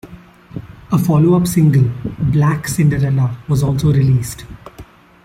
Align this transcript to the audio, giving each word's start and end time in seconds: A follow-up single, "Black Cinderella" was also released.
A 0.91 0.97
follow-up 0.97 1.45
single, 1.45 1.91
"Black 2.31 2.67
Cinderella" 2.67 3.37
was 3.47 3.61
also 3.61 3.93
released. 3.93 4.45